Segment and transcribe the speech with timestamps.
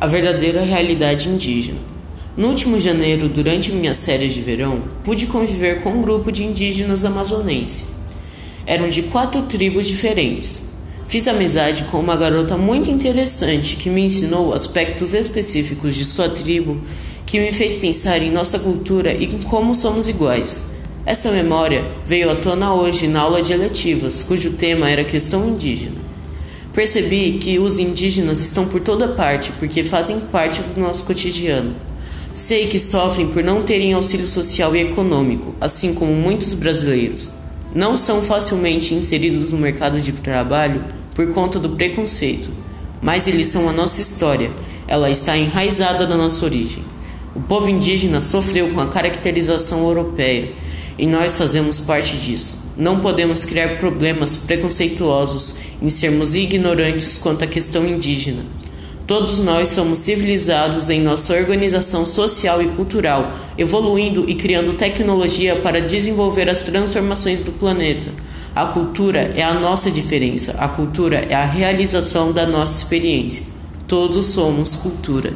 [0.00, 1.78] a verdadeira realidade indígena.
[2.34, 7.04] No último janeiro, durante minhas férias de verão, pude conviver com um grupo de indígenas
[7.04, 7.84] amazonenses.
[8.64, 10.62] Eram de quatro tribos diferentes.
[11.06, 16.80] Fiz amizade com uma garota muito interessante que me ensinou aspectos específicos de sua tribo
[17.26, 20.64] que me fez pensar em nossa cultura e em como somos iguais.
[21.04, 26.09] Essa memória veio à tona hoje na aula de eletivas, cujo tema era questão indígena.
[26.72, 31.74] Percebi que os indígenas estão por toda parte porque fazem parte do nosso cotidiano.
[32.32, 37.32] Sei que sofrem por não terem auxílio social e econômico, assim como muitos brasileiros.
[37.74, 42.50] Não são facilmente inseridos no mercado de trabalho por conta do preconceito,
[43.02, 44.52] mas eles são a nossa história,
[44.86, 46.84] ela está enraizada na nossa origem.
[47.34, 50.52] O povo indígena sofreu com a caracterização europeia
[50.96, 52.59] e nós fazemos parte disso.
[52.76, 58.44] Não podemos criar problemas preconceituosos em sermos ignorantes quanto à questão indígena.
[59.06, 65.80] Todos nós somos civilizados em nossa organização social e cultural, evoluindo e criando tecnologia para
[65.80, 68.08] desenvolver as transformações do planeta.
[68.54, 73.44] A cultura é a nossa diferença, a cultura é a realização da nossa experiência.
[73.88, 75.34] Todos somos cultura.